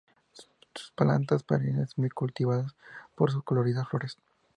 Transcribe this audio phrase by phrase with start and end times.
[0.31, 0.49] Son
[0.95, 2.73] plantas perennes muy cultivadas
[3.13, 4.17] por sus coloridas flores.